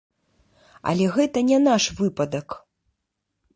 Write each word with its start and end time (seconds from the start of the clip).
Але 0.91 1.05
гэта 1.17 1.43
не 1.51 1.59
наш 1.67 1.83
выпадак. 2.01 2.47